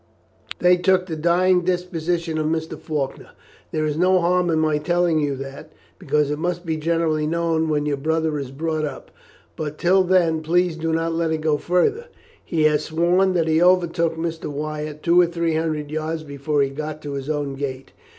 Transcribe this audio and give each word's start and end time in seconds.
They 0.57 0.77
took 0.77 1.05
the 1.05 1.15
dying 1.15 1.61
deposition 1.61 2.39
of 2.39 2.47
Mr. 2.47 2.75
Faulkner. 2.75 3.33
There 3.71 3.85
is 3.85 3.97
no 3.97 4.19
harm 4.19 4.49
in 4.49 4.57
my 4.57 4.79
telling 4.79 5.19
you 5.19 5.35
that, 5.35 5.71
because 5.99 6.31
it 6.31 6.39
must 6.39 6.65
be 6.65 6.75
generally 6.75 7.27
known 7.27 7.69
when 7.69 7.85
your 7.85 7.97
brother 7.97 8.39
is 8.39 8.49
brought 8.49 8.83
up, 8.83 9.11
but 9.55 9.77
till 9.77 10.03
then 10.03 10.41
please 10.41 10.75
do 10.75 10.91
not 10.91 11.13
let 11.13 11.29
it 11.29 11.41
go 11.41 11.57
further. 11.59 12.05
He 12.43 12.63
has 12.63 12.83
sworn 12.85 13.33
that 13.33 13.47
he 13.47 13.61
overtook 13.61 14.17
Mr. 14.17 14.45
Wyatt 14.47 15.03
two 15.03 15.21
or 15.21 15.27
three 15.27 15.53
hundred 15.53 15.91
yards 15.91 16.23
before 16.23 16.63
he 16.63 16.71
got 16.71 17.03
to 17.03 17.11
his 17.13 17.29
own 17.29 17.53
gate. 17.53 17.91